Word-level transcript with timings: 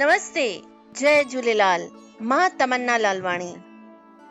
नमस्ते 0.00 0.62
जय 1.00 1.22
झूलेलाल 1.32 1.86
माँ 2.20 2.48
तमन्ना 2.60 2.98
लालवाणी। 2.98 3.50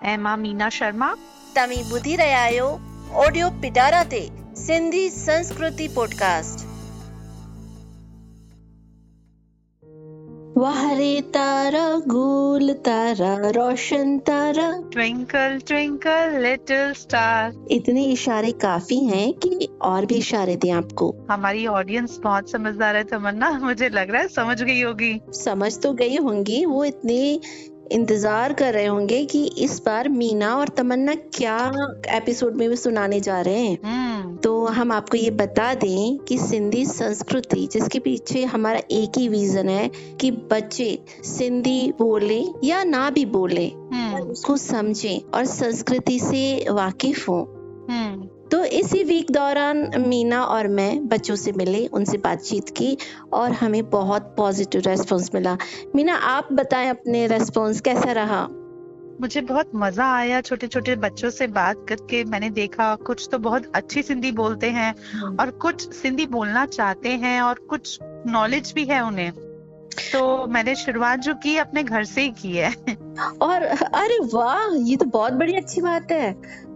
ऐं 0.03 0.17
माँ 0.17 0.35
मीना 0.37 0.69
शर्मा। 0.69 1.13
तव्हीं 1.55 1.83
ॿुधी 1.91 2.15
रहिया 2.15 2.39
आहियो 2.41 2.67
ऑडियो 3.13 3.49
पिटारा 3.61 4.03
ते 4.03 4.21
सिंधी 4.57 5.09
संस्कृति 5.09 5.87
पॉडकास्ट। 5.87 6.66
वाहरे 10.57 11.21
तारा 11.21 11.89
गोल 12.07 12.73
तारा 12.73 13.49
रोशन 13.49 14.17
तारा। 14.19 14.81
ट्विंकल 14.93 15.59
ट्विंकल 15.67 16.39
लिटिल 16.41 16.93
स्टार 16.93 17.53
इतने 17.71 18.03
इशारे 18.03 18.51
काफ़ी 18.51 18.97
हैं 18.99 19.33
कि 19.33 19.69
और 19.81 20.05
भी 20.05 20.15
इशारे 20.15 20.55
दें 20.55 20.71
आपको। 20.71 21.13
हमारी 21.31 21.67
ऑडियंस 21.67 22.19
बहुत 22.23 22.51
समझदार 22.51 22.95
है 22.95 23.03
तमन्ना। 23.03 23.59
मुझे 23.63 23.89
लग 23.89 24.11
रहा 24.11 24.21
है 24.21 24.27
समझ 24.27 24.63
गई 24.63 24.81
होगी। 24.81 25.21
समझ 25.29 25.79
तो 25.79 25.93
गई 25.93 26.17
होंगी 26.17 26.65
वो 26.65 26.85
इतने 26.85 27.39
इंतज़ार 27.91 28.53
कर 28.53 28.73
रहे 28.73 28.85
होंगे 28.85 29.25
कि 29.25 29.45
इस 29.45 29.81
बार 29.85 30.09
मीना 30.09 30.57
और 30.57 30.67
तमन्ना 30.67 31.15
क्या 31.15 31.71
एपिसोड 32.09 32.55
में 32.55 32.69
भी 32.69 32.75
सुनाने 32.75 33.19
जा 33.19 33.41
रहे 33.41 33.59
हैं। 33.59 33.77
हम्म। 33.85 34.35
तो 34.37 34.65
हम 34.65 34.91
आपको 34.91 35.17
ये 35.17 35.31
बता 35.31 35.73
दें 35.73 36.17
कि 36.17 36.37
सिंधी 36.37 36.85
संस्कृति 36.85 37.69
जिसके 37.71 37.99
पीछे 37.99 38.43
हमारा 38.45 38.79
एक 38.91 39.17
ही 39.17 39.27
विजन 39.27 39.69
है 39.69 39.91
कि 40.21 40.31
बच्चे 40.31 40.99
सिंधी 41.23 41.93
बोले 41.99 42.43
या 42.63 42.83
ना 42.83 43.09
भी 43.09 43.25
बोले 43.25 43.67
हम्म। 43.67 44.21
उसको 44.21 44.57
समझें 44.57 45.21
और 45.33 45.45
संस्कृति 45.45 46.19
से 46.19 46.65
वाकिफ 46.69 47.29
हों। 47.29 47.43
हम्म। 47.89 48.26
तो 48.51 48.63
इसी 48.63 49.03
वीक 49.03 49.31
दौरान 49.31 49.89
मीना 50.07 50.43
और 50.43 50.67
मैं 50.67 51.07
बच्चों 51.07 51.35
से 51.35 51.51
मिले 51.51 51.85
उनसे 51.87 52.17
बातचीत 52.17 52.69
की 52.69 52.97
और 53.33 53.51
हमें 53.51 53.89
बहुत 53.89 54.33
पॉजिटिव 54.37 54.81
रेस्पॉन्स 54.81 55.29
मिला। 55.33 55.57
मीना 55.95 56.15
आप 56.15 56.53
बताएँ 56.53 56.89
अपने 56.89 57.25
रेस्पॉन्स 57.27 57.81
कैसा 57.81 58.11
रहा? 58.11 58.47
मुझे 59.21 59.41
बहुत 59.41 59.71
मज़ा 59.75 60.05
आया 60.15 60.41
छोटे 60.41 60.67
छोटे 60.67 60.95
बच्चों 60.95 61.29
से 61.29 61.47
बात 61.47 61.85
करके। 61.89 62.23
मैंने 62.23 62.49
देखा 62.49 62.93
कुछ 62.95 63.27
तो 63.31 63.37
बहुत 63.39 63.71
अच्छी 63.75 64.01
सिंधी 64.01 64.31
बोलते 64.31 64.69
हैं 64.69 64.93
और 65.37 65.51
कुछ 65.61 65.93
सिंधी 65.93 66.25
बोलना 66.25 66.65
चाहते 66.65 67.09
हैं 67.09 67.41
और 67.41 67.59
कुछ 67.69 67.97
नॉलेज 68.27 68.71
भी 68.75 68.85
है 68.85 69.01
उन्हें। 69.01 69.31
तो 70.11 70.47
मैंने 70.47 70.75
शुरुआत 70.75 71.19
जो 71.19 71.33
की 71.33 71.57
अपने 71.57 71.83
घर 71.83 72.03
से 72.03 72.21
ही 72.21 72.29
की 72.41 72.51
है। 72.51 72.71
और 73.41 73.63
अरे 73.93 74.19
वाह 74.33 74.75
ये 74.83 74.95
तो 74.95 75.05
बहुत 75.05 75.33
बड़ी 75.33 75.53
अच्छी 75.53 75.81
बात 75.81 76.11
है। 76.11 76.31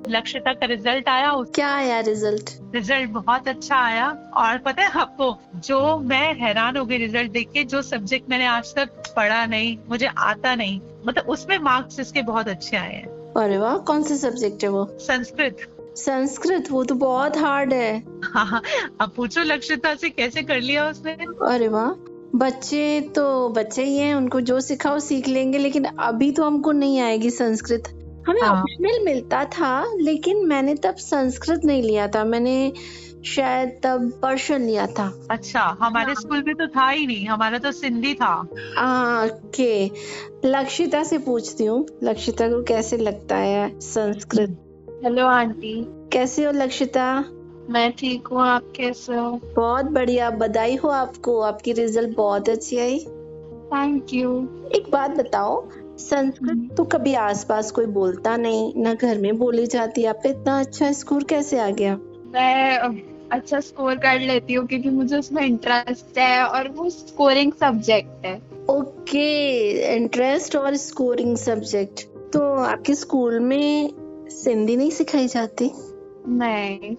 लक्ष्यता 0.10 0.54
का 0.54 0.66
रिज़ल्ट 0.66 1.10
आया 1.10 1.32
क्या 1.56 1.70
आया 1.70 2.00
रिज़ल्ट 2.00 2.50
रिज़ल्ट 2.74 3.10
बहुत 3.10 3.48
अच्छा 3.48 3.76
आया। 3.78 4.08
और 4.38 4.58
पता 4.58 4.82
है 4.82 5.00
आपको 5.00 5.36
जो 5.68 5.98
मैं 6.00 6.34
हैरान 6.36 6.78
हो 6.78 6.86
गई 6.86 6.98
रिज़ल्ट 6.98 7.32
देख 7.32 7.50
के 7.54 7.64
जो 7.64 7.82
सब्जेक्ट 7.82 8.30
मैंने 8.30 8.46
आज 8.46 8.74
तक 8.76 9.14
पढ़ा 9.16 9.46
नहीं 9.46 9.78
मुझे 9.90 10.10
आता 10.20 10.56
नहीं 10.56 10.80
मतलब 11.08 11.30
उसमें 11.30 11.58
मार्क्स 11.60 12.00
इसके 12.00 12.22
बहुत 12.22 12.48
अच्छे 12.48 12.78
आए 12.78 12.94
हैं। 12.94 13.08
अरे 13.38 13.58
वाह 13.58 13.78
कौन 13.78 14.04
सा 14.04 14.16
सब्जेक्ट 14.18 14.64
है 14.64 14.70
वो? 14.70 14.86
संस्कृत। 15.00 15.68
संस्कृत 15.98 16.72
वो 16.72 16.84
तो 16.84 16.96
बहुत 16.96 17.38
हार्ड 17.38 17.74
है 17.74 18.04
हाँ 18.26 18.62
अब 19.02 19.12
पूछो 19.16 19.44
लक्ष्यता 19.44 19.94
से 19.96 20.10
कैसे 20.10 20.42
कर 20.44 20.62
लिया 20.62 20.90
उसने। 20.90 21.18
अरे 21.48 21.68
वाह 21.68 21.90
बच्चे 22.38 23.02
तो 23.16 23.50
बच्चे 23.50 23.84
ही 23.84 23.98
हैं 23.98 24.14
उनको 24.16 24.42
जो 24.42 24.60
सिखाओ 24.62 25.00
सीख 25.00 25.28
लेंगे 25.28 25.58
लेकिन 25.58 25.86
अभी 25.86 26.32
तो 26.32 26.46
हमको 26.46 26.72
नहीं 26.72 27.00
आएगी 27.02 27.30
संस्कृत। 27.30 27.90
हमें 28.28 28.42
हाँ। 28.42 28.52
ऑप्शनल 28.52 29.06
मिलता 29.06 29.46
था 29.46 29.96
लेकिन 30.02 30.46
मैंने 30.48 30.76
तब 30.76 30.96
संस्कृत 30.96 31.62
नहीं 31.66 31.84
लिया 31.84 32.08
था। 32.08 32.24
मैंने 32.24 32.74
शायद 33.26 33.70
तब 33.84 34.20
पर्शियन 34.22 34.62
लिया 34.62 34.88
था। 34.88 35.28
अच्छा 35.32 35.62
हमारे 35.82 36.16
स्कूल 36.16 36.44
में 36.48 36.56
तो 36.56 36.68
था 36.68 36.90
ही 36.90 37.08
नहीं 37.08 37.28
हमारा 37.28 37.58
तो 37.58 37.72
सिंधी 37.72 38.14
था। 38.14 38.34
आ, 38.78 39.28
के 39.28 39.92
लक्षिता 40.46 41.04
से 41.04 41.18
पूछती 41.18 41.66
हूँ 41.66 41.86
लक्षिता 42.04 42.48
को 42.48 42.64
कैसे 42.64 42.98
लगता 42.98 43.36
है 43.36 43.80
संस्कृत? 43.80 44.58
Hello 45.04 45.28
aunty. 45.28 45.86
कैसे 46.14 46.46
हो 46.46 46.52
लक्षिता? 46.52 47.26
मैं 47.70 47.92
ठीक 47.92 48.28
हूँ 48.28 48.42
आप 48.42 48.74
कैसे 48.76 49.16
हो? 49.16 49.40
बहुत 49.56 49.86
बढ़िया 49.86 50.30
बधाई 50.30 50.76
हो 50.76 50.90
आपको। 50.90 51.40
आपकी 51.42 51.74
रिज़ल्ट 51.74 52.16
बहुत 52.18 52.50
अच्छी 52.50 52.78
आई। 52.78 53.00
थैंक 53.74 54.14
यू 54.14 54.32
एक 54.76 54.90
बात 54.92 55.12
बताओ 55.12 55.62
संस्कृत 56.00 56.70
तो 56.78 56.84
कभी 56.84 57.14
आसपास 57.14 57.72
कोई 57.72 57.86
बोलता 57.86 58.38
नहीं 58.38 58.74
ना 58.84 58.94
घर 58.94 59.18
में 59.18 59.38
बोली 59.38 59.68
जाती 59.68 60.06
आप 60.06 60.22
इतना 60.26 60.60
अच्छा 60.60 60.92
स्कोर 60.92 61.24
कैसे 61.24 61.60
आ 61.60 61.70
गया? 61.70 61.96
मैं 62.28 62.78
अच्छा 63.32 63.60
स्कोर 63.60 63.96
कर 63.96 64.20
लेती 64.20 64.54
हूँ 64.54 64.68
क्योंकि 64.68 64.90
मुझे 64.90 65.18
उसमें 65.18 65.44
इंटरेस्ट 65.44 66.18
है 66.18 66.44
और 66.46 66.70
वो 66.70 66.90
स्कोरिंग 66.90 67.54
सब्जेक्ट 67.54 68.26
है। 68.26 68.36
ओके 68.70 69.26
इंटरेस्ट 69.96 70.56
और 70.56 70.76
स्कोरिंग 70.76 71.38
सब्जेक्ट 71.38 72.08
तो 72.34 72.56
आपके 72.56 72.96
स्कूल 72.96 73.40
में 73.40 73.94
सिंधी 74.30 74.76
नहीं 74.76 74.92
सिखाई 74.92 75.28
जाती? 75.28 75.72
नहीं। 76.28 76.96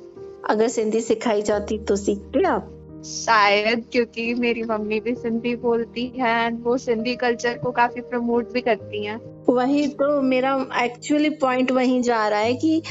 अगर 0.51 0.69
सिंधी 0.69 1.01
सिखाई 1.01 1.43
जाती 1.43 1.79
तो 1.79 1.97
सीखते 1.97 2.43
आप? 2.43 2.81
शायद, 3.05 3.85
क्योंकि 3.93 4.35
मेरी 4.35 4.63
मम्मी 4.63 5.01
भी 5.01 5.15
सिंधी 5.15 5.55
बोलती 5.57 6.07
है 6.17 6.47
एंड 6.47 6.59
वो 6.65 6.77
सिंधी 6.79 7.15
कल्चर 7.17 7.59
को 7.59 7.71
काफ़ी 7.71 8.01
प्रमोट 8.01 8.53
भी 8.53 8.61
करती 8.61 9.05
हैं। 9.05 9.21
वही 9.49 9.87
तो 9.89 10.21
मेरा 10.23 10.55
एक्चुअली 10.77 11.31
पॉइंट 11.31 11.71
वही 11.71 12.03
जा 12.03 12.27
रहा 12.29 12.41
है 12.41 12.55
कि 12.55 12.83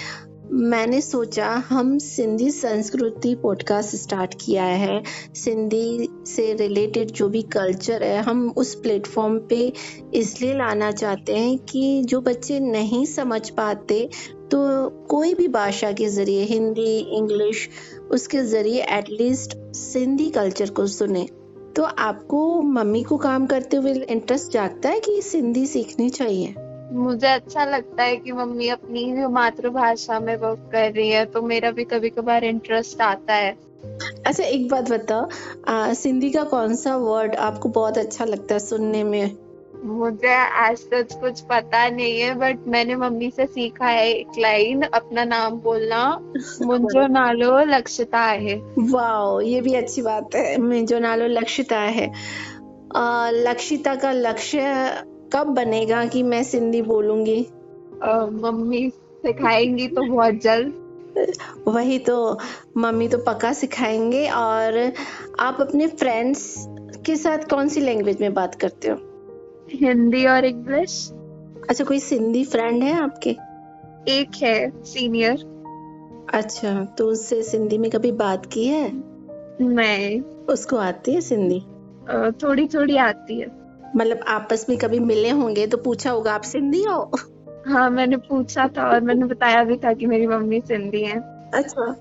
मैंने 0.54 1.00
सोचा 1.02 1.48
हम 1.70 1.98
सिंधी 1.98 2.50
संस्कृति 2.52 3.36
पॉडकास्ट 3.36 3.96
स्टार्ट 3.96 4.34
किया 4.42 4.64
है। 4.64 5.04
सिंधी 5.36 6.10
से 6.28 6.54
रिलेटेड 6.54 7.12
जो 7.12 7.30
भी 7.30 7.42
कल्चर 7.42 8.04
है, 8.04 8.22
हम 8.22 8.54
उस 8.58 8.74
प्लेटफॉर्म 8.76 9.40
पे 9.40 9.72
इसलिए 10.14 10.54
लाना 10.54 10.92
चाहते 10.92 11.36
हैं 11.36 11.58
कि 11.58 12.02
जो 12.06 12.22
बच्चे 12.22 12.60
नहीं 12.60 13.06
समझ 13.06 13.50
पाते 13.50 14.10
तो 14.52 14.90
कोई 14.90 15.34
भी 15.34 15.48
भाषा 15.48 15.92
के 15.92 16.08
ज़रिए, 16.08 16.44
हिंदी, 16.44 16.98
इंग्लिश, 16.98 17.70
उसके 18.12 18.44
ज़रिए 18.44 18.82
एटलीस्ट 18.90 19.58
सिंधी 19.76 20.30
कल्चर 20.30 20.70
को 20.70 20.88
सुने। 20.88 21.28
तो 21.76 21.84
आपको 21.84 22.62
मम्मी 22.62 23.04
को 23.04 23.18
काम 23.18 23.46
करते 23.46 23.78
हुए 23.78 23.94
इंटरेस्ट 23.94 24.52
जागता 24.52 24.90
है 24.90 25.00
कि 25.00 25.22
सिंधी 25.22 25.66
सीखनी 25.66 26.10
चाहिए? 26.10 26.54
मुझे 26.92 27.28
अच्छा 27.28 27.66
लगता 27.66 28.04
है 28.04 28.16
कि 28.18 28.32
मम्मी 28.32 28.68
अपनी 28.68 29.12
जो 29.18 29.30
मातृभाषा 29.30 30.20
में 30.20 30.36
वर्क 30.36 30.70
कर 30.72 30.92
रही 30.92 31.10
है 31.10 31.26
तो 31.26 31.42
मेरा 31.42 31.72
भी 31.72 31.84
कभी 31.84 32.10
कभार 32.10 32.44
इंटरेस्ट 32.44 33.02
आता 33.02 33.34
है। 33.34 33.52
अच्छा 34.26 34.44
एक 34.44 34.70
बात 34.70 34.90
बताओ 34.92 35.30
सिंधी 35.94 36.30
का 36.30 36.44
कौन 36.44 36.76
सा 36.76 36.96
वर्ड 36.96 37.36
आपको 37.36 37.70
बहुत 37.70 37.98
अच्छा 37.98 38.26
लगता 38.26 38.54
है 38.54 38.60
सुनने 38.60 39.04
में? 39.04 39.38
मुझे 39.84 40.34
आज 40.36 40.78
तक 40.82 41.08
कुछ 41.22 41.40
पता 41.42 41.90
नहीं 41.90 42.20
है 42.22 42.34
बट 42.36 42.68
मैंने 42.68 42.96
मम्मी 42.96 43.30
से 43.32 43.46
सीखा 43.46 43.88
है 43.88 44.10
एक 44.10 44.28
लाइन 44.40 44.82
अपना 44.82 45.24
नाम 45.24 45.52
बोलना 45.52 46.20
मुंजो 46.62 47.08
नालो 47.08 47.60
लक्षिता 47.60 48.20
है 48.20 48.56
वाओ 48.80 49.42
ये 49.42 49.62
भी 49.62 49.74
अच्छी 49.74 50.02
बात 50.02 50.36
है 50.36 50.58
मैं 50.58 50.86
जो 50.86 51.00
नालो 51.00 51.28
लक्षिता 51.28 51.80
है 51.80 52.12
लक्षिता 53.32 53.96
का 53.96 54.12
लक्ष्य 54.12 54.62
कब 55.34 55.48
बनेगा 55.48 56.06
कि 56.06 56.24
मैं 56.24 56.44
सिंधी 56.44 56.82
बोलूँगी? 56.82 57.40
मम्मी 58.44 58.90
सिखाएँगी 58.90 59.88
तो 59.88 60.02
बहुत 60.02 60.34
जल्द। 60.34 60.74
वही 61.68 62.00
तो 62.00 62.38
मम्मी 62.78 63.08
तो 63.08 63.18
पक्का 63.18 63.54
सिखाएँगे। 63.54 64.28
और 64.30 64.92
आप 65.40 65.58
अपने 65.62 65.88
फ्रेंड्स 65.88 66.66
के 67.06 67.16
साथ 67.16 67.38
कौन 67.38 67.68
सी 67.68 67.82
लैंग्वेज 67.82 68.22
में 68.22 68.34
बात 68.34 68.56
करते 68.56 68.88
हो? 68.88 68.98
हिंदी 69.72 70.26
और 70.26 70.46
इंग्लिश। 70.46 71.12
अच्छा 71.70 71.84
कोई 71.84 72.00
सिंधी 72.00 72.44
फ्रेंड 72.46 72.84
है 72.84 72.94
आपके? 72.94 73.36
एक 74.08 74.44
है 74.44 74.84
सीनियर 74.84 75.50
अच्छा 76.34 76.86
तो 76.98 77.08
उससे 77.08 77.44
सिंधी 77.44 77.78
में 77.78 77.92
कभी 77.92 78.12
बात 78.12 78.46
की 78.46 78.66
है? 78.66 78.92
नहीं। 79.62 80.22
उसको 80.50 80.78
आती 80.78 81.14
है 81.14 81.22
सिंधी? 81.22 81.60
थोड़ी 82.44 82.68
थोड़ी 82.68 82.98
आती 82.98 83.40
है। 83.40 83.61
मतलब 83.96 84.20
आपस 84.28 84.66
में 84.70 84.78
कभी 84.78 85.00
मिले 85.00 85.30
होंगे 85.30 85.68
तो 85.68 85.78
पूछा 85.78 86.12
होगा 86.12 86.34
आप 86.34 86.42
सिंधी 86.42 86.84
हो? 86.84 87.12
हाँ 87.68 87.90
मैंने 87.90 88.18
पूछा 88.18 88.68
था 88.68 88.90
और 88.90 89.02
मैंने 89.02 89.26
बताया 89.26 89.64
भी 89.64 89.78
था 89.78 89.94
कि 89.94 90.06
मेरी 90.06 90.28
मम्मी 90.28 90.62
सिंधी 90.62 91.02
है। 91.02 91.20
अच्छा 91.54 91.96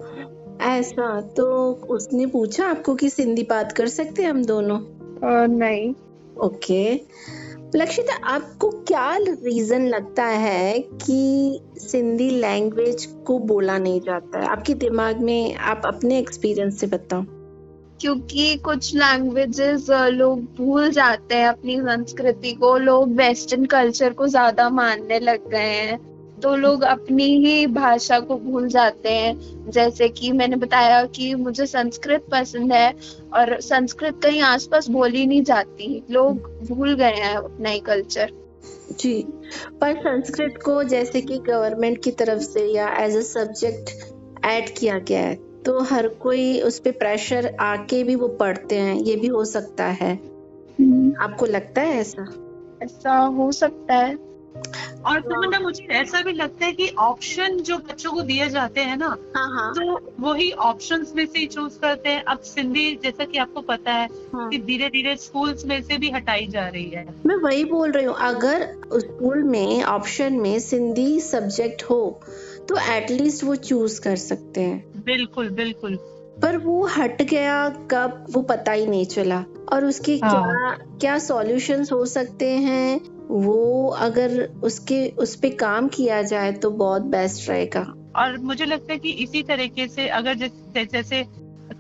ऐसा 0.63 1.21
तो 1.21 1.73
उसने 1.73 2.27
पूछा 2.27 2.67
आपको 2.67 2.95
कि 2.95 3.09
सिंधी 3.09 3.43
बात 3.43 3.73
कर 3.73 3.87
सकते 3.87 4.23
हैं 4.23 4.31
हम 4.31 4.45
दोनों? 4.45 4.79
और 5.29 5.49
नहीं। 5.49 5.95
ओके। 6.41 6.95
लक्षिता 7.77 8.15
आपको 8.27 8.71
क्या 8.71 9.17
रीजन 9.17 9.87
लगता 9.87 10.25
है 10.25 10.79
कि 10.79 11.61
सिंधी 11.79 12.31
लैंग्वेज 12.31 13.05
को 13.27 13.39
बोला 13.39 13.79
नहीं 13.79 14.01
जाता 14.01 14.39
है? 14.39 14.47
आपके 14.47 14.75
दिमाग 14.75 15.21
में 15.21 15.55
आप 15.55 15.83
अपने 15.85 16.19
एक्सपीरियंस 16.19 16.81
से 16.81 16.87
बताओ। 16.87 17.23
क्योंकि 18.01 18.57
कुछ 18.57 18.95
लैंग्वेजेस 18.95 19.87
लोग 19.91 20.43
भूल 20.57 20.91
जाते 20.91 21.35
हैं 21.35 21.49
अपनी 21.49 21.81
संस्कृति 21.81 22.53
को, 22.53 22.77
लोग 22.79 23.17
वेस्टर्न 23.17 23.65
कल्चर 23.65 24.13
को 24.13 24.27
ज़्यादा 24.27 24.69
मानने 24.71 25.19
लग 25.19 25.49
गए 25.51 25.59
हैं। 25.59 25.99
तो 26.41 26.55
लोग 26.57 26.83
अपनी 26.83 27.25
ही 27.47 27.67
भाषा 27.67 28.19
को 28.21 28.37
भूल 28.37 28.69
जाते 28.69 29.09
हैं। 29.09 29.71
जैसे 29.71 30.09
कि 30.09 30.31
मैंने 30.33 30.57
बताया 30.57 31.05
कि 31.07 31.35
मुझे 31.35 31.67
संस्कृत 31.67 32.25
पसंद 32.33 32.73
है 32.73 32.95
और 33.35 33.61
संस्कृत 33.61 34.21
कहीं 34.23 34.41
आसपास 34.43 34.89
बोली 34.89 35.27
नहीं 35.27 35.43
जाती। 35.43 36.03
लोग 36.11 36.51
भूल 36.69 36.95
गए 36.95 37.13
हैं 37.15 37.35
अपना 37.35 37.71
ही 37.71 37.81
कल्चर 37.81 38.33
जी, 39.01 39.23
पर 39.81 39.97
संस्कृत 39.97 40.59
को 40.65 40.83
जैसे 40.85 41.21
कि 41.21 41.39
गवर्नमेंट 41.39 42.03
की 42.05 42.11
तरफ़ 42.11 42.43
से 42.43 42.67
या 42.67 42.89
एज 42.97 43.17
अ 43.17 43.21
सब्जेक्ट 43.21 44.45
ऐड 44.45 44.79
किया 44.79 44.99
गया 44.99 45.21
है। 45.21 45.50
तो 45.67 45.81
हर 45.81 46.09
कोई 46.09 46.61
उस 46.61 46.79
पर 46.79 46.91
प्रेशर 46.91 47.57
आके 47.61 48.05
भी 48.05 48.15
वो 48.15 48.29
पढ़ते 48.29 48.79
हैं 48.79 48.95
ये 48.97 49.17
भी 49.17 49.27
हो 49.27 49.45
सकता 49.45 49.85
है। 49.85 50.15
आपको 51.21 51.47
लगता 51.47 51.81
है 51.81 51.97
ऐसा? 51.97 52.27
ऐसा 52.83 53.19
हो 53.19 53.53
सकता 53.53 53.95
है। 53.95 54.15
और 55.07 55.21
फिर 55.21 55.39
मतलब 55.39 55.63
मुझे 55.63 55.85
ऐसा 55.85 56.21
भी 56.23 56.33
लगता 56.33 56.67
है 56.67 56.73
कि 56.73 56.89
ऑप्शन 56.89 57.57
जो 57.59 57.77
बच्चों 57.79 58.13
को 58.13 58.23
दिए 58.23 58.49
जाते 58.49 58.81
हैं 58.81 58.97
ना 58.97 59.17
हाँ 59.37 59.49
हाँ। 59.51 59.73
तो 59.75 60.01
वही 60.21 60.51
ऑप्शंस 60.51 61.13
में 61.17 61.27
से 61.27 61.39
ही 61.39 61.47
चूज़ 61.47 61.79
करते 61.79 62.09
हैं। 62.09 62.25
अब 62.25 62.39
सिंधी 62.39 62.99
जैसा 63.03 63.25
कि 63.25 63.39
आपको 63.39 63.61
पता 63.61 63.93
है 63.93 64.09
हाँ। 64.33 64.49
कि 64.49 64.59
धीरे 64.59 64.89
धीरे 64.89 65.17
स्कूल्स 65.17 65.65
में 65.65 65.83
से 65.83 65.99
भी 65.99 66.11
हटाई 66.11 66.47
जा 66.47 66.69
रही 66.69 66.89
है। 66.91 67.07
मैं 67.27 67.37
वही 67.37 67.65
बोल 67.65 67.91
रही 67.91 68.05
हूँ 68.05 68.17
अगर 68.21 68.67
स्कूल 68.95 69.43
में 69.43 69.83
ऑप्शन 69.85 70.33
में 70.33 70.59
सिंधी 70.59 71.21
सब्जेक्ट 71.21 71.83
हो 71.83 72.21
तो 72.69 72.77
एटलीस्ट 72.93 73.45
वो 73.45 73.55
चूज़ 73.57 74.01
कर 74.01 74.17
सकते 74.17 74.61
हैं। 74.61 75.03
बिल्कुल 75.05 75.51
बिल्कुल। 75.51 75.97
पर 76.43 76.57
वो 76.57 76.87
हट 76.87 77.23
गया 77.23 77.69
कब 77.91 78.27
वो 78.31 78.43
पता 78.43 78.73
ही 78.73 78.87
नहीं 78.87 79.07
चला। 79.07 79.45
और 79.73 79.85
उसके 79.85 80.17
हाँ। 80.17 80.31
क्या 80.33 80.99
क्या 80.99 81.19
सॉल्यूशंस 81.19 81.93
हो 81.93 82.05
सकते 82.07 82.51
हैं? 82.51 83.01
वो 83.29 83.89
अगर 83.89 84.45
उसके 84.63 85.09
उस 85.09 85.35
पर 85.37 85.55
काम 85.55 85.89
किया 85.89 86.23
जाए 86.23 86.53
तो 86.53 86.71
बहुत 86.71 87.03
बेस्ट 87.03 87.49
रहेगा। 87.49 87.95
और 88.17 88.39
मुझे 88.39 88.65
लगता 88.65 88.93
है 88.93 88.99
कि 88.99 89.11
इसी 89.11 89.43
तरीके 89.43 89.89
से 89.89 90.09
अगर 90.09 90.35
जैसे, 90.35 90.85
जैसे 90.85 91.25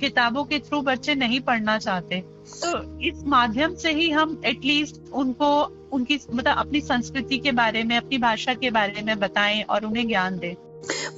किताबों 0.00 0.44
के 0.44 0.58
थ्रू 0.58 0.80
बच्चे 0.80 1.14
नहीं 1.14 1.40
पढ़ना 1.40 1.78
चाहते 1.78 2.20
तो 2.62 3.00
इस 3.00 3.24
माध्यम 3.26 3.74
से 3.74 3.92
ही 3.92 4.10
हम 4.10 4.40
एटलीस्ट 4.44 5.12
उनको 5.12 5.50
उनकी 5.92 6.18
मतलब 6.34 6.56
अपनी 6.56 6.80
संस्कृति 6.80 7.38
के 7.38 7.52
बारे 7.52 7.82
में 7.84 7.96
अपनी 7.96 8.18
भाषा 8.18 8.54
के 8.54 8.70
बारे 8.70 9.02
में 9.02 9.18
बताएँ 9.18 9.62
और 9.62 9.84
उन्हें 9.84 10.06
ज्ञान 10.08 10.38
दें। 10.38 10.54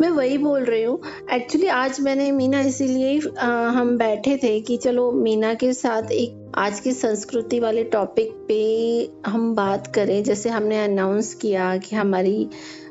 मैं 0.01 0.11
वही 0.11 0.39
बोल 0.39 0.65
रही 0.65 0.83
हूँ। 0.83 1.01
एक्चुअली 1.33 1.67
आज 1.67 2.01
मैंने 2.01 2.31
मीना 2.33 2.61
इसीलिए 2.61 3.19
हम 3.41 3.97
बैठे 3.99 4.37
थे 4.37 4.61
कि 4.61 4.77
चलो 4.77 5.11
मीना 5.13 5.55
के 5.55 5.73
साथ 5.73 6.11
एक 6.13 6.53
आज 6.55 6.81
की 6.81 6.93
संस्कृति 6.93 7.61
वाले 7.61 7.85
टॉपिक 7.85 8.33
पे 8.49 9.31
हम 9.31 9.55
बात 9.55 9.87
करें। 9.95 10.23
जैसे 10.25 10.49
हमने 10.49 10.85
अनाउंस 10.85 11.35
किया 11.35 11.77
कि 11.77 11.97
हमारी 11.97 12.49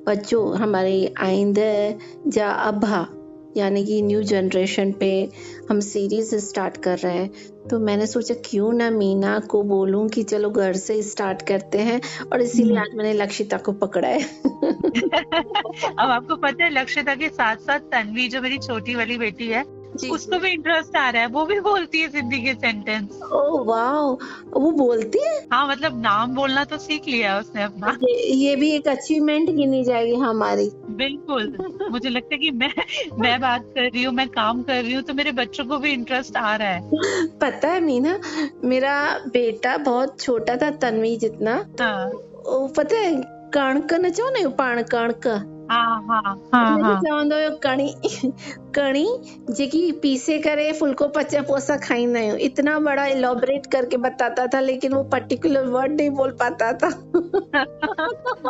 बच्चों, 0.07 0.57
हमारे 0.57 1.13
आइंद, 1.19 1.59
जा 2.27 2.49
अभा 2.49 3.07
यानी 3.57 3.85
कि 3.85 4.01
न्यू 4.01 4.21
जनरेशन 4.21 4.91
पे 4.91 5.29
हम 5.69 5.79
सीरीज़ 5.79 6.35
स्टार्ट 6.35 6.77
कर 6.77 6.97
रहे 6.97 7.13
हैं। 7.13 7.31
तो 7.71 7.79
मैंने 7.79 8.07
सोचा 8.07 8.35
क्यों 8.45 8.73
ना 8.73 8.89
मीना 8.89 9.39
को 9.39 9.63
बोलूँ 9.63 10.09
कि 10.09 10.23
चलो 10.23 10.49
घर 10.49 10.73
से 10.73 11.03
स्टार्ट 11.03 11.41
करते 11.41 11.77
हैं 11.77 12.01
और 12.33 12.41
इसीलिए 12.41 12.77
आज 12.77 12.87
मैंने 12.95 13.13
लक्षिता 13.13 13.57
को 13.57 13.71
पकड़ा 13.71 14.07
है। 14.07 14.21
अब 15.99 16.09
आपको 16.09 16.35
पता 16.35 16.63
है 16.63 16.69
लक्षिता 16.69 17.15
के 17.15 17.29
साथ 17.29 17.55
साथ 17.55 17.79
तन्वी 17.79 18.27
जो 18.27 18.41
मेरी 18.41 18.57
छोटी 18.57 18.95
वाली 18.95 19.17
बेटी 19.17 19.47
है 19.47 19.80
उसको 20.11 20.39
भी 20.39 20.49
इंटरेस्ट 20.49 20.95
आ 20.95 21.09
रहा 21.09 21.21
है 21.21 21.27
वो 21.27 21.45
भी 21.45 21.59
बोलती 21.59 22.01
है 22.01 22.09
सिंधी 22.09 22.41
के 22.41 22.53
सेंटेंस 22.53 23.19
ओ 23.33 23.63
वाह 23.63 23.91
वो 24.59 24.71
बोलती 24.71 25.19
है? 25.19 25.47
हाँ 25.53 25.67
मतलब 25.67 26.01
नाम 26.01 26.35
बोलना 26.35 26.63
तो 26.63 26.77
सीख 26.77 27.07
लिया 27.07 27.39
उसने 27.39 27.63
अपना। 27.63 27.97
ये, 28.03 28.33
ये 28.33 28.55
भी 28.55 28.71
एक 28.71 28.87
अचीवमेंट 28.87 29.49
गिनी 29.49 29.83
जाएगी 29.83 30.15
हमारी। 30.15 30.71
बिल्कुल 30.89 31.57
मुझे 31.91 32.09
लगता 32.09 32.35
है 32.35 32.39
कि 32.39 32.51
मैं 32.51 32.73
मैं 33.19 33.39
बात 33.41 33.61
कर 33.65 33.81
रही 33.81 34.03
हूँ 34.03 34.13
मैं 34.13 34.27
काम 34.29 34.63
कर 34.63 34.83
रही 34.83 34.93
हूँ 34.93 35.03
तो 35.03 35.13
मेरे 35.13 35.31
बच्चों 35.31 35.65
को 35.65 35.77
भी 35.77 35.91
इंटरेस्ट 35.91 36.37
आ 36.37 36.55
रहा 36.55 36.67
है। 36.67 36.89
पता 37.27 37.67
है 37.67 37.81
मीना 37.81 38.19
मेरा 38.63 39.19
बेटा 39.27 39.77
बहुत 39.77 40.19
छोटा 40.21 40.55
था 40.55 40.71
तन्वी 40.71 41.17
जितना। 41.17 41.65
हाँ। 41.81 42.11
पता 42.47 42.97
है 42.97 43.41
कणक 43.53 43.93
न 43.93 44.09
चओ 44.09 44.29
न 44.29 44.49
पाण 44.49 44.83
कणक। 44.83 45.27
हाँ 45.71 46.01
हाँ 46.07 46.21
हाँ 46.53 46.79
हाँ। 46.81 46.95
चवंदो 47.01 47.35
हुयो 47.35 47.49
कणी 47.63 47.93
कणी 48.75 49.05
जेकी 49.49 49.91
पीसे 49.91 50.37
करे 50.39 50.71
फुल्को 50.73 51.07
पचे 51.07 51.41
पोइ 51.41 51.57
असां 51.57 51.77
खाईंदा 51.83 52.19
आहियूं। 52.19 52.37
इतना 52.37 52.77
बड़ा 52.79 53.05
इलॉबरेट 53.07 53.65
करके 53.65 53.97
बताता 53.97 54.47
था 54.47 54.59
लेकिन 54.59 54.93
वो 54.93 55.03
पर्टिकुलर 55.03 55.67
वर्ड 55.67 55.91
नहीं 55.91 56.09
बोल 56.09 56.31
पाता 56.41 56.71
था। 56.73 56.89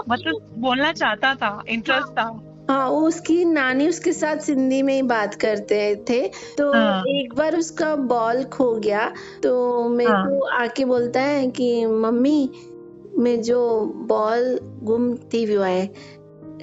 मतलब 0.10 0.40
बोलना 0.58 0.92
चाहता 0.94 1.36
था 1.36 1.62
इंटरेस्ट 1.70 2.10
था। 2.10 2.26
हाँ 2.70 2.90
वो 2.90 3.00
उसकी 3.08 3.44
नानी 3.46 3.88
उसके 3.90 4.14
साथ 4.14 4.38
सिंधी 4.38 4.82
में 4.84 4.94
ही 4.94 5.02
बात 5.02 5.36
करते 5.36 5.80
थे। 6.10 6.22
तो 6.58 6.72
हाँ। 6.74 7.04
एक 7.08 7.34
बार 7.36 7.56
उसका 7.56 7.96
बॉल 7.96 8.44
खो 8.44 8.74
गया 8.76 9.10
तो 9.44 9.90
मेरे 9.90 10.12
हाँ। 10.12 10.26
को 10.28 10.46
आके 10.58 10.86
बोलता 10.86 11.22
है 11.22 11.48
कि 11.52 11.86
मम्मी 11.86 12.52
मुंहिंजो 13.18 13.62
बॉल 14.08 14.60
गुम 14.84 15.16
थी 15.34 15.46
वियो 15.46 15.62
आहे 15.62 15.86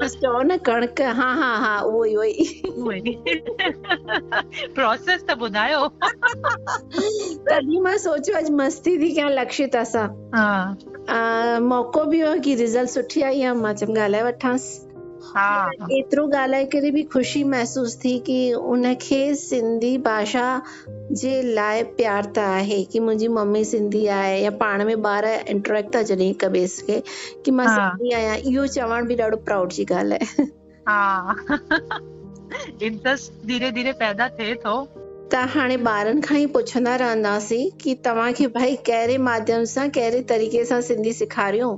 बसि 0.00 0.18
चओ 0.24 0.40
न 0.42 0.56
कणक 0.66 1.00
हा 1.20 1.28
हा 1.40 1.50
हा 1.64 1.78
उहो 1.90 2.04
ई 2.04 2.12
उहो 2.70 2.92
ई 2.92 3.14
प्रोसेस 4.74 5.24
त 5.28 5.36
ॿुधायो. 5.46 5.82
तॾहिं 7.50 7.80
माँ 7.82 7.96
सोचियो 8.04 8.36
अॼु 8.40 8.56
मस्ती 8.62 8.96
थी 9.02 9.10
कयां 9.14 9.30
लक्षिता 9.40 9.84
सां. 9.94 10.06
हा. 10.34 10.74
मौक़ो 11.68 12.04
बि 12.10 12.20
हुयो 12.20 12.40
कि 12.44 12.54
रिज़ल्ट 12.62 12.90
सुठी 12.90 13.22
आई 13.30 13.42
आहे 13.42 13.54
माँ 13.62 13.72
चयमि 13.82 14.00
ॻाल्हाए 14.00 14.22
वठांसि. 14.30 14.89
हा। 15.22 15.70
एतिरो 15.92 16.26
ॻाल्हाए 16.28 16.64
करे 16.64 16.90
बि 16.90 17.02
ख़ुशी 17.02 17.44
महसूस 17.44 17.96
थी 18.04 18.18
कि 18.18 18.52
उनखे 18.52 19.34
सिंधी 19.34 19.98
भाषा 19.98 20.62
जे 21.22 21.42
लाइ 21.42 21.82
प्यार 21.82 22.24
त 22.24 22.38
आहे 22.38 22.82
कि 22.84 23.00
मुंहिंजी 23.00 23.28
मम्मी 23.28 23.64
सिंधी 23.64 24.06
आहे 24.06 24.42
या 24.42 24.50
पाण 24.50 24.84
में 24.84 24.94
ॿार 24.94 25.24
इंटरेक्ट 25.26 25.94
था 25.96 26.02
जॾहिं 26.02 26.26
हिक 26.26 26.44
ॿिए 26.44 26.66
खे 26.66 27.02
कि 27.44 27.50
माँ 27.50 27.66
सिंधी 27.66 28.12
आहियाँ 28.12 28.36
इहो 28.36 28.66
चवण 28.66 29.06
बि 29.06 29.16
ॾाढो 29.16 29.36
प्राउड 29.36 29.72
जी 29.72 29.84
ॻाल्हि 29.92 30.18
आहे। 30.22 30.44
हा। 30.88 31.34
इंटरेस्ट 32.82 33.46
धीरे 33.46 33.70
धीरे 33.70 33.92
पैदा 33.92 34.28
थिए 34.28 34.54
थो। 34.54 34.84
त 35.32 35.34
हाणे 35.34 35.76
ॿारनि 35.86 36.20
खां 36.20 36.38
ई 36.38 36.46
पुछंदा 36.46 36.96
रहंदासीं 36.96 37.70
कि 37.80 37.94
तव्हांखे 38.04 38.46
भाई 38.46 38.76
कहिड़े 38.86 39.18
माध्यम 39.18 39.64
सां 39.64 39.88
कहिड़े 39.90 40.22
तरीक़े 40.22 40.64
सां 40.64 40.80
सिंधी 40.82 41.12
सेखारियो? 41.12 41.70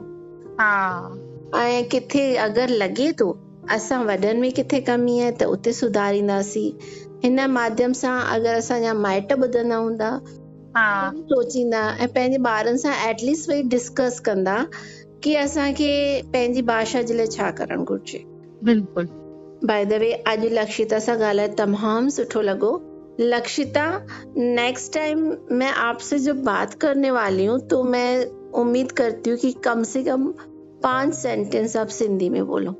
हा। 0.60 1.21
ऐं 1.60 1.84
किथे 1.92 2.24
अगरि 2.46 2.78
लॻे 2.78 3.10
थो 3.20 3.28
असां 3.76 3.98
वॾनि 4.06 4.32
में 4.40 4.50
किथे 4.58 4.80
कमी 4.88 5.18
आहे 5.20 5.30
त 5.40 5.48
उते 5.56 5.72
सुधारींदासीं। 5.80 6.70
हिन 7.24 7.40
माध्यम 7.56 7.92
सां 8.02 8.14
अगरि 8.36 8.56
असांजा 8.58 8.92
माइट 9.06 9.32
ॿुधंदा 9.32 9.76
हूंदा 9.76 10.10
हा। 10.76 11.10
सोचींदा 11.30 11.80
ऐं 12.04 12.08
पंहिंजे 12.14 12.38
ॿारनि 12.50 12.78
सां 12.78 12.94
एटलीस्ट 13.08 13.48
वेही 13.50 13.62
डिस्कस 13.76 14.20
कंदा 14.30 14.56
कि 15.22 15.34
असांखे 15.44 15.92
पंहिंजी 16.32 16.62
भाषा 16.72 17.02
जे 17.10 17.16
लाइ 17.16 17.26
छा 17.36 17.50
करणु 17.62 17.84
घुरिजे। 17.84 18.24
बिल्कुल। 18.64 19.08
बाय 19.68 19.84
द 19.90 19.98
वे 20.02 20.10
अॼु 20.30 20.48
लक्षिता 20.58 20.98
सां 21.06 21.16
ॻाल्हाए 21.28 21.48
तमामु 21.58 22.10
सुठो 22.16 22.42
लॻो। 22.48 22.72
लक्षिता 23.20 23.84
नेक्स्ट 24.36 24.92
टाइम 24.94 25.18
मैं 25.60 25.70
आपसे 25.86 26.18
जब 26.18 26.42
बात 26.44 26.74
करने 26.84 27.10
वाली 27.10 27.44
हूँ 27.46 27.58
तो 27.70 27.82
मैं 27.94 28.08
उम्मीद 28.62 28.92
करती 29.00 29.30
हूँ 29.30 29.38
कि 29.38 29.52
कम 29.64 29.82
से 29.92 30.02
कम 30.04 30.32
पाँच 30.82 31.14
सेंटेंस 31.14 31.76
आप 31.76 31.86
सिंधी 31.86 32.28
में 32.28 32.46
बोलो। 32.46 32.72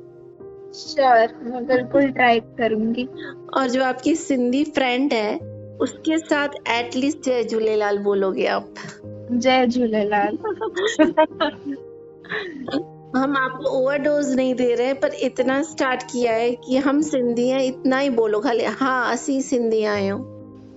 श्योर 0.75 1.51
मैं 1.51 1.65
बिल्कुल 1.65 2.09
ट्राई 2.09 2.39
करूँगी। 2.39 3.09
और 3.53 3.69
जो 3.69 3.83
आपकी 3.83 4.15
सिंधी 4.15 4.63
फ्रेंड 4.63 5.13
है 5.13 5.39
उसके 5.81 6.17
साथ 6.17 6.47
एटलीस्ट 6.67 7.23
जय 7.23 7.43
झूलेलाल 7.43 7.97
बोलोगे 7.97 8.45
आप। 8.45 8.73
जय 9.31 9.67
झूलेलाल। 9.67 10.37
हम 13.15 13.37
आपको 13.37 13.69
ओवरडोज 13.69 14.35
नहीं 14.35 14.55
दे 14.55 14.75
रहे 14.75 14.93
पर 14.93 15.13
इतना 15.13 15.63
स्टार्ट 15.63 16.03
किया 16.03 16.33
है 16.33 16.51
कि 16.51 16.77
हम 16.77 17.01
सिंधी 17.01 17.49
हैं 17.49 17.63
इतना 17.63 17.97
ही 17.97 18.09
बोलो 18.09 18.39
खाली 18.39 18.63
हाँ 18.63 19.11
असी 19.11 19.41
सिंधी 19.41 19.83
आयो 19.83 20.17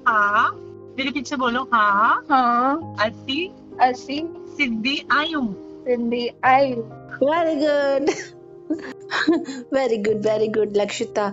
हाँ। 0.09 0.51
मेरे 0.99 1.11
पीछे 1.11 1.37
बोलो 1.37 1.69
हाँ। 1.73 2.25
हाँ। 2.31 2.97
असी 3.01 3.53
असी 3.81 4.29
सिंधी 4.37 5.07
सिंधी 5.87 6.31
आयु 6.45 6.77
very 7.23 7.55
good 7.57 8.11
very 9.75 9.97
good 9.97 10.17
very 10.17 10.49
good 10.49 10.73
Lakshita 10.77 11.33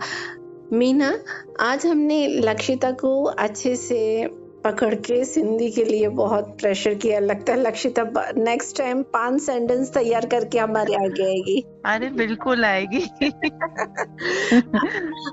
Meena 0.73 1.19
आज 1.59 1.85
हमने 1.85 2.27
लक्षिता 2.27 2.91
को 2.91 3.23
अच्छे 3.23 3.75
से 3.75 4.29
पकड़ 4.63 4.95
के 4.95 5.25
सिंधी 5.25 5.71
के 5.71 5.83
लिए 5.83 6.07
बहुत 6.07 6.57
प्रेशर 6.61 6.93
किया। 6.93 7.19
लगता 7.19 7.53
है 7.53 7.59
लक्षिता 7.59 8.03
नेक्स्ट 8.37 8.77
टाइम 8.77 9.03
पाँच 9.03 9.41
सेंटेंस 9.41 9.93
तैयार 9.93 10.25
करके 10.25 10.59
हमारे 10.59 10.93
आगे 10.93 11.23
आएगी। 11.23 11.65
अरे 11.85 12.09
बिल्कुल 12.09 12.65
आएगी। 12.65 13.31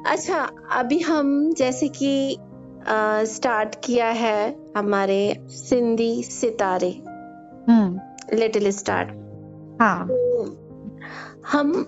अच्छा 0.07 0.51
अभी 0.73 0.99
हम 0.99 1.53
जैसे 1.53 1.89
कि 1.89 2.37
स्टार्ट 3.35 3.75
किया 3.85 4.07
है 4.07 4.57
हमारे 4.77 5.37
सिंधी 5.49 6.23
सितारे। 6.23 7.03
लिटिल। 8.35 8.71
स्टार्ट 8.71 9.09
हाँ 9.81 10.07
तो 10.09 10.57
हम 11.47 11.87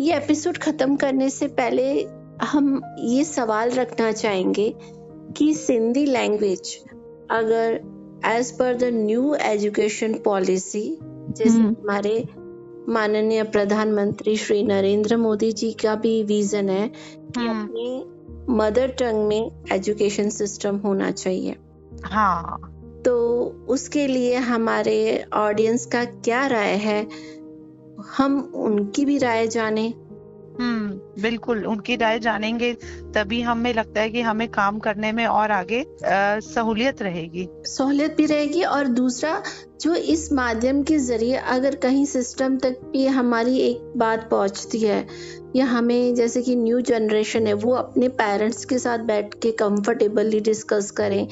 ये 0.00 0.16
एपिसोड 0.16 0.58
खत्म 0.58 0.96
करने 0.96 1.30
से 1.30 1.46
पहले 1.48 2.02
हम 2.42 2.82
ये 2.98 3.24
सवाल 3.24 3.70
रखना 3.70 4.12
चाहेंगे 4.12 4.74
कि 5.36 5.54
सिंधी 5.54 6.06
लैंग्वेज 6.06 6.84
अगर 7.30 7.80
as 8.26 8.50
per 8.50 8.76
the 8.76 8.84
new 8.84 9.34
education 9.34 10.14
policy 10.14 10.98
जैसे 11.00 11.48
हम्म। 11.48 11.68
हमारे 11.68 12.28
माननीय 12.88 13.42
प्रधानमंत्री 13.42 14.36
श्री 14.36 14.62
नरेंद्र 14.62 15.16
मोदी 15.16 15.52
जी 15.52 15.72
का 15.72 15.94
भी 15.94 16.22
विजन 16.22 16.68
है 16.68 16.88
कि। 16.88 17.48
अपने 17.48 18.18
मदर 18.54 18.88
टंग 18.88 19.28
में 19.28 19.64
एजुकेशन 19.72 20.28
सिस्टम 20.28 20.76
होना 20.76 21.10
चाहिए 21.10 21.56
हाँ 22.04 22.77
तो 23.04 23.14
उसके 23.68 24.06
लिए 24.06 24.36
हमारे 24.36 25.24
ऑडियंस 25.34 25.86
का 25.86 26.04
क्या 26.04 26.46
राय 26.46 26.74
है? 26.76 27.06
हम 28.16 28.38
उनकी 28.54 29.04
भी 29.04 29.18
राय 29.18 29.46
जाने। 29.46 29.94
हम्म 30.60 31.22
बिल्कुल 31.22 31.64
उनकी 31.66 31.96
राय 31.96 32.18
जानेंगे 32.18 32.72
तभी 33.14 33.40
हमें 33.40 33.72
लगता 33.74 34.00
है 34.00 34.10
कि 34.10 34.20
हमें 34.20 34.46
काम 34.48 34.78
करने 34.78 35.12
में 35.12 35.26
और 35.26 35.50
आगे 35.50 35.84
सहूलियत 36.04 37.02
रहेगी। 37.02 37.48
सहूलियत 37.64 38.16
भी 38.16 38.26
रहेगी 38.26 38.62
और 38.62 38.86
दूसरा 38.86 39.42
जो 39.80 39.94
इस 39.94 40.32
माध्यम 40.32 40.82
के 40.82 40.98
ज़रिए 40.98 41.36
अगर 41.36 41.74
कहीं 41.74 42.04
सिस्टम 42.06 42.56
तक 42.56 42.80
भी 42.92 43.06
हमारी 43.06 43.58
एक 43.58 43.92
बात 43.96 44.28
पहुँचती 44.30 44.78
है 44.78 45.06
या 45.56 45.66
हमें 45.66 46.14
जैसे 46.14 46.42
कि 46.42 46.56
न्यू 46.56 46.80
जनरेशन 46.80 47.46
है 47.46 47.52
वो 47.54 47.74
अपने 47.74 48.08
पेरेंट्स 48.08 48.64
के 48.64 48.78
साथ 48.78 48.98
बैठ 48.98 49.34
के 49.34 49.50
कंफर्टेबली 49.50 50.40
डिस्कस 50.40 50.90
करें 50.90 51.26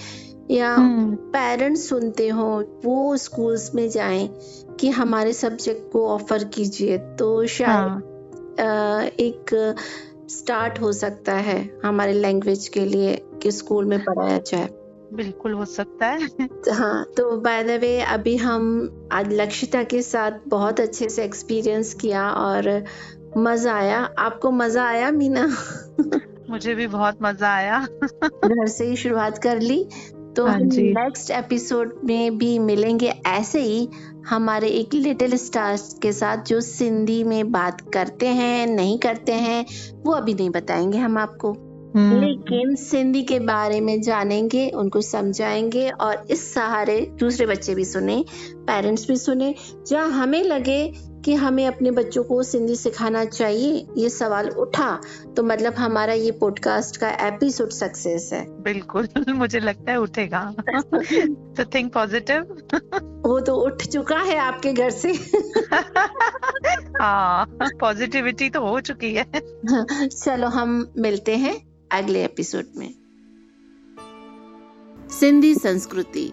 या 0.50 0.76
पेरेंट्स 0.78 1.92
हम्म। 1.92 2.00
सुनते 2.00 2.28
हो 2.28 2.48
वो 2.84 3.16
स्कूल्स 3.16 3.74
में 3.74 3.88
जाएँ 3.90 4.28
कि 4.80 4.88
हमारे 4.88 5.32
सब्जेक्ट 5.32 5.92
को 5.92 6.08
ऑफ़र 6.08 6.44
कीजिए 6.44 6.98
तो 6.98 7.46
शायद 7.46 7.70
हाँ. 7.70 9.04
एक 9.20 9.74
स्टार्ट 10.30 10.80
हो 10.80 10.92
सकता 10.92 11.34
है 11.34 11.58
हमारे 11.84 12.12
लैंग्वेज 12.12 12.68
के 12.68 12.84
लिए 12.84 13.14
कि 13.42 13.50
स्कूल 13.52 13.84
में 13.84 13.98
पढ़ाया 14.04 14.38
जाए। 14.38 14.68
बिल्कुल 15.12 15.52
हो 15.52 15.64
सकता 15.64 16.06
है। 16.06 16.48
हाँ 16.74 17.04
तो 17.16 17.36
बाय 17.36 17.62
द 17.64 17.80
वे 17.80 18.00
अभी 18.00 18.36
हम 18.36 19.08
आज 19.12 19.32
लक्षिता 19.32 19.82
के 19.82 20.02
साथ 20.02 20.32
बहुत 20.48 20.80
अच्छे 20.80 21.08
से 21.08 21.24
एक्सपीरियंस 21.24 21.94
किया 21.94 22.28
और 22.30 22.84
मज़ा 23.36 23.74
आया। 23.74 23.98
आपको 24.18 24.50
मज़ा 24.50 24.84
आया 24.84 25.10
मीना? 25.10 25.46
मुझे 26.50 26.74
भी 26.74 26.86
बहुत 26.86 27.18
मज़ा 27.22 27.54
आया। 27.54 27.78
घर 28.22 28.66
से 28.66 28.84
ही 28.84 28.96
शुरुआत 28.96 29.38
कर 29.38 29.60
ली। 29.60 29.88
तो 30.36 30.46
हाँ 30.46 30.58
नेक्स्ट 30.60 31.30
एपिसोड 31.30 31.92
में 32.04 32.38
भी 32.38 32.58
मिलेंगे 32.58 33.12
ऐसे 33.26 33.60
ही 33.60 33.88
हमारे 34.26 34.68
एक 34.70 34.94
लिटिल 34.94 35.36
स्टार्स 35.36 35.92
के 36.02 36.12
साथ 36.12 36.44
जो 36.44 36.60
सिंधी 36.60 37.22
में 37.24 37.50
बात 37.52 37.80
करते 37.94 38.26
हैं 38.26 38.66
नहीं 38.66 38.98
करते 38.98 39.32
हैं 39.32 39.64
वो 40.04 40.12
अभी 40.12 40.34
नहीं 40.34 40.50
बताएँगे 40.50 40.98
हम 40.98 41.18
आपको 41.18 41.52
हम्म। 41.96 42.20
लेकिन 42.20 42.74
सिंधी 42.74 43.22
के 43.22 43.38
बारे 43.40 43.80
में 43.80 44.00
जानेंगे 44.02 44.68
उनको 44.70 45.00
समझाएँगे 45.00 45.88
और 45.90 46.26
इस 46.30 46.52
सहारे 46.54 47.00
दूसरे 47.20 47.46
बच्चे 47.46 47.74
भी 47.74 47.84
सुने 47.84 48.24
पेरेंट्स 48.66 49.08
भी 49.08 49.16
सुने 49.16 49.54
जहाँ 49.86 50.08
हमें 50.10 50.42
लगे 50.44 50.80
कि 51.26 51.34
हमें 51.34 51.66
अपने 51.66 51.90
बच्चों 51.90 52.24
को 52.24 52.42
सिंधी 52.42 52.76
सिखाना 52.76 53.24
चाहिए 53.24 53.86
ये 53.96 54.08
सवाल 54.08 54.48
उठा 54.48 55.00
तो 55.36 55.42
मतलब 55.42 55.74
हमारा 55.74 56.12
ये 56.12 56.30
पॉडकास्ट 56.30 56.96
का 56.96 57.08
एपिसोड 57.10 57.70
सक्सेस 57.70 58.30
है। 58.32 58.62
बिल्कुल 58.62 59.08
मुझे 59.28 59.60
लगता 59.60 59.92
है 59.92 59.98
उठेगा। 59.98 60.54
तो 61.56 61.64
थिंक 61.64 61.92
पॉजिटिव 61.92 62.42
वो 63.26 63.40
तो 63.40 63.54
उठ 63.54 63.82
चुका 63.82 64.18
है 64.18 64.36
आपके 64.36 64.72
घर 64.72 64.90
से। 64.90 65.12
हाँ 67.02 67.58
पॉजिटिविटी 67.62 68.50
तो 68.50 68.60
हो 68.60 68.80
चुकी 68.80 69.14
है। 69.14 69.26
चलो 70.08 70.46
हम 70.46 70.92
मिलते 70.98 71.36
हैं 71.36 71.56
अगले 71.92 72.24
एपिसोड 72.24 72.64
में। 72.76 72.94
सिंधी 75.10 75.54
संस्कृति 75.54 76.32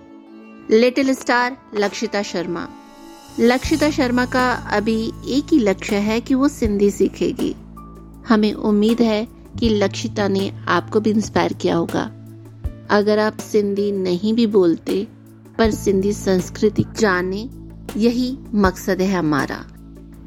लिटिल 0.71 1.13
स्टार 1.13 1.57
लक्षिता 1.75 2.21
शर्मा। 2.21 2.67
लक्षिता 3.39 3.89
शर्मा 3.89 4.25
का 4.25 4.53
अभी 4.53 5.11
एक 5.27 5.43
ही 5.51 5.59
लक्ष्य 5.59 5.95
है 5.95 6.21
कि 6.21 6.33
वो 6.33 6.47
सिंधी 6.47 6.91
सीखेगी। 6.91 7.55
हमें 8.29 8.53
उम्मीद 8.53 9.01
है 9.01 9.27
कि 9.59 9.69
लक्षिता 9.69 10.27
ने 10.27 10.65
आपको 10.67 10.99
भी 10.99 11.09
इंस्पायर 11.09 11.53
किया 11.53 11.75
होगा। 11.75 12.11
अगर 12.89 13.19
आप 13.19 13.37
सिंधी 13.37 13.91
नहीं 13.91 14.33
भी 14.33 14.47
बोलते, 14.47 15.07
पर 15.57 15.71
सिंधी 15.71 16.13
संस्कृति 16.13 16.85
जाने, 16.99 17.49
यही 17.97 18.37
मकसद 18.53 19.01
है 19.01 19.17
हमारा। 19.17 19.65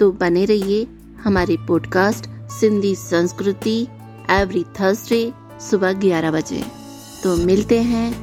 तो 0.00 0.12
बने 0.12 0.44
रहिए 0.44 0.86
हमारे 1.24 1.56
पॉडकास्ट 1.56 2.50
सिंधी 2.50 2.94
संस्कृति 2.94 3.86
एवरी 4.30 4.64
थर्सडे 4.80 5.32
सुबह 5.70 5.92
11 5.92 6.30
बजे। 6.30 6.64
तो 7.22 7.36
मिलते 7.36 7.82
हैं 7.82 8.14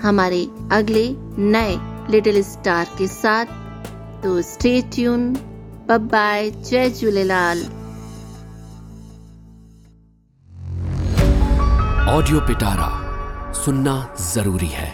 हमारे 0.00 0.48
अगले 0.72 1.16
नए 1.38 1.76
लिटिल 2.10 2.42
स्टार 2.42 2.86
के 2.98 3.06
साथ। 3.06 3.46
तो 4.22 4.40
स्टे 4.42 4.70
ट्यून 4.94 5.32
बाय 5.90 6.50
जय 6.50 6.90
झूलेलाल 6.90 7.58
ऑडियो 12.10 12.40
पिटारा 12.48 12.88
सुनना 13.54 13.94
ज़रूरी 14.32 14.66
है 14.72 14.88